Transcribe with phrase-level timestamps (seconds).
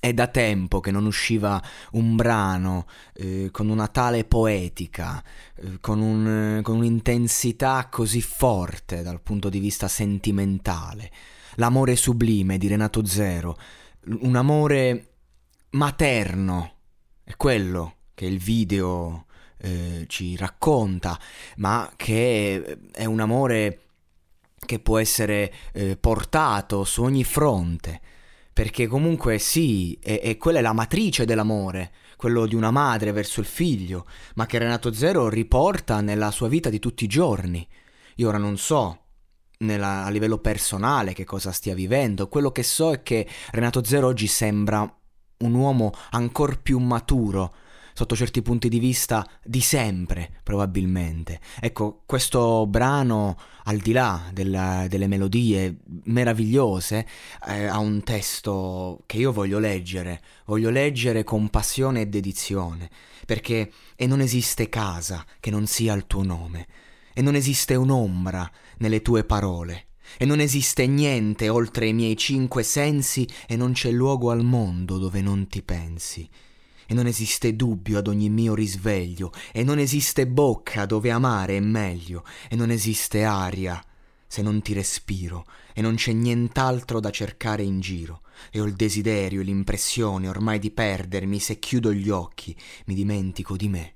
[0.00, 5.22] È da tempo che non usciva un brano eh, con una tale poetica,
[5.56, 11.12] eh, con, un, con un'intensità così forte dal punto di vista sentimentale.
[11.56, 13.58] L'amore sublime di Renato Zero,
[14.20, 15.08] un amore
[15.72, 16.76] materno,
[17.22, 19.26] è quello che il video
[19.58, 21.20] eh, ci racconta,
[21.56, 23.80] ma che è un amore
[24.64, 28.00] che può essere eh, portato su ogni fronte
[28.60, 33.40] perché comunque sì, è, è, quella è la matrice dell'amore, quello di una madre verso
[33.40, 37.66] il figlio, ma che Renato Zero riporta nella sua vita di tutti i giorni.
[38.16, 38.98] Io ora non so
[39.60, 44.08] nella, a livello personale che cosa stia vivendo, quello che so è che Renato Zero
[44.08, 44.80] oggi sembra
[45.38, 47.54] un uomo ancora più maturo,
[47.92, 51.40] sotto certi punti di vista di sempre, probabilmente.
[51.60, 57.06] Ecco, questo brano, al di là della, delle melodie meravigliose,
[57.48, 62.90] eh, ha un testo che io voglio leggere, voglio leggere con passione e dedizione,
[63.26, 66.66] perché e non esiste casa che non sia il tuo nome,
[67.12, 69.86] e non esiste un'ombra nelle tue parole.
[70.18, 74.98] E non esiste niente oltre i miei cinque sensi e non c'è luogo al mondo
[74.98, 76.28] dove non ti pensi
[76.90, 81.60] e non esiste dubbio ad ogni mio risveglio, e non esiste bocca dove amare è
[81.60, 83.80] meglio, e non esiste aria
[84.26, 88.74] se non ti respiro, e non c'è nient'altro da cercare in giro, e ho il
[88.74, 92.56] desiderio e l'impressione ormai di perdermi se chiudo gli occhi,
[92.86, 93.94] mi dimentico di me.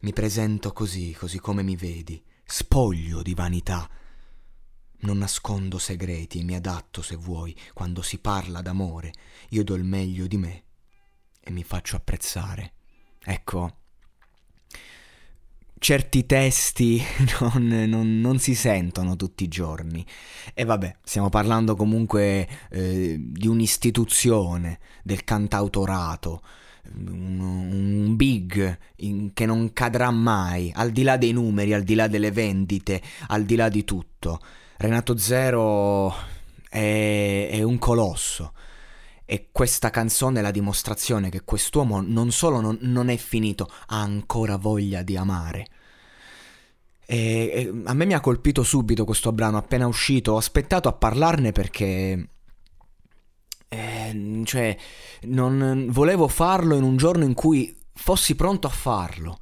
[0.00, 3.88] Mi presento così, così come mi vedi, spoglio di vanità.
[5.00, 9.10] Non nascondo segreti e mi adatto, se vuoi, quando si parla d'amore,
[9.50, 10.63] io do il meglio di me
[11.44, 12.72] e mi faccio apprezzare.
[13.22, 13.76] Ecco,
[15.78, 17.02] certi testi
[17.40, 20.04] non, non, non, si sentono tutti i giorni.
[20.54, 26.40] E vabbè, stiamo parlando comunque eh, di un'istituzione del cantautorato,
[26.96, 31.94] un, un big in, che non cadrà mai, al di là dei numeri, al di
[31.94, 34.40] là delle vendite, al di là di tutto.
[34.78, 36.14] Renato Zero
[36.68, 38.54] è, è un colosso
[39.26, 44.00] e questa canzone è la dimostrazione che quest'uomo non solo non, non è finito, ha
[44.00, 45.66] ancora voglia di amare.
[47.06, 50.92] E, e a me mi ha colpito subito questo brano appena uscito, ho aspettato a
[50.92, 52.28] parlarne perché...
[53.66, 54.76] Eh, cioè,
[55.22, 59.38] non volevo farlo in un giorno in cui fossi pronto a farlo.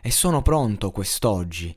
[0.00, 1.76] E sono pronto quest'oggi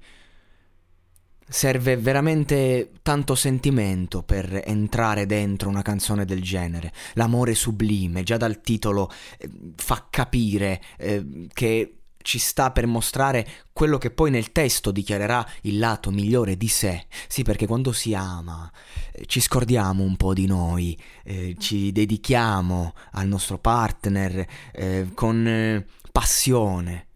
[1.49, 6.93] serve veramente tanto sentimento per entrare dentro una canzone del genere.
[7.13, 13.97] L'amore sublime, già dal titolo, eh, fa capire eh, che ci sta per mostrare quello
[13.97, 17.07] che poi nel testo dichiarerà il lato migliore di sé.
[17.27, 18.71] Sì, perché quando si ama
[19.13, 25.47] eh, ci scordiamo un po' di noi, eh, ci dedichiamo al nostro partner eh, con
[25.47, 27.07] eh, passione,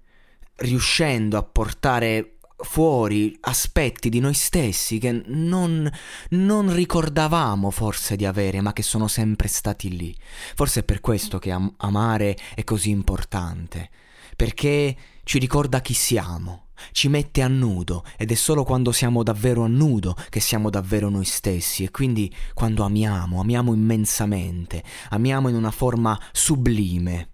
[0.56, 5.90] riuscendo a portare fuori aspetti di noi stessi che non,
[6.30, 10.16] non, ricordavamo forse di avere, ma che sono sempre stati lì.
[10.56, 13.90] Forse è per questo che am- amare è così importante,
[14.36, 19.64] perché ci ricorda chi siamo, ci mette a nudo ed è solo quando siamo davvero
[19.64, 25.56] a nudo che siamo davvero noi stessi e quindi quando amiamo, amiamo immensamente, amiamo in
[25.56, 27.30] una forma sublime.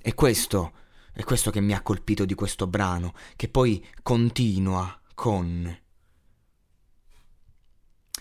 [0.00, 0.72] E questo
[1.14, 5.78] è questo che mi ha colpito di questo brano, che poi continua con...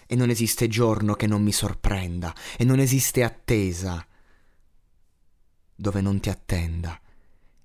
[0.06, 4.06] E non esiste giorno che non mi sorprenda, e non esiste attesa
[5.76, 7.02] dove non ti attenda,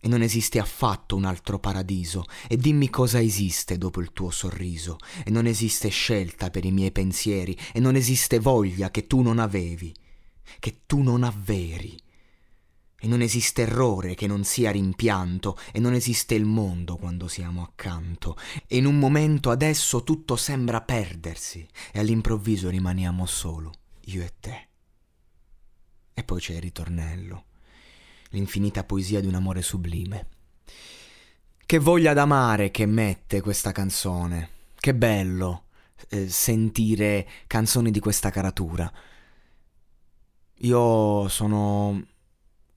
[0.00, 4.96] e non esiste affatto un altro paradiso, e dimmi cosa esiste dopo il tuo sorriso,
[5.26, 9.38] e non esiste scelta per i miei pensieri, e non esiste voglia che tu non
[9.38, 9.94] avevi,
[10.58, 12.00] che tu non avveri
[13.00, 17.62] E non esiste errore che non sia rimpianto, e non esiste il mondo quando siamo
[17.62, 18.36] accanto.
[18.66, 23.72] E in un momento adesso tutto sembra perdersi, e all'improvviso rimaniamo solo,
[24.06, 24.68] io e te.
[26.12, 27.44] E poi c'è il ritornello,
[28.30, 30.26] l'infinita poesia di un amore sublime.
[31.64, 34.50] Che voglia d'amare che mette questa canzone.
[34.74, 35.64] Che bello
[36.08, 38.90] eh, sentire canzoni di questa caratura.
[40.60, 42.04] Io sono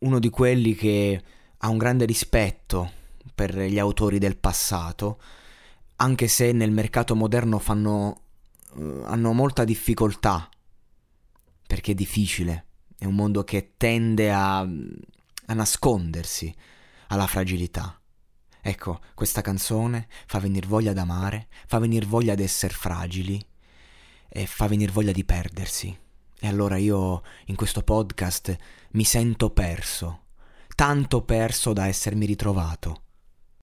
[0.02, 1.22] uno di quelli che
[1.58, 2.92] ha un grande rispetto
[3.34, 5.22] per gli autori del passato,
[5.98, 8.22] anche se nel mercato moderno fanno,
[8.74, 10.50] uh, hanno molta difficoltà,
[11.68, 12.66] perché è difficile,
[12.98, 16.54] è un mondo che tende a, a nascondersi
[17.08, 18.00] alla fragilità.
[18.64, 23.44] Ecco, questa canzone fa venire voglia d'amare, fa venire voglia di essere fragili
[24.30, 25.98] e fa venire voglia di perdersi.
[26.44, 28.58] E allora io in questo podcast
[28.94, 30.22] mi sento perso,
[30.74, 33.04] tanto perso da essermi ritrovato.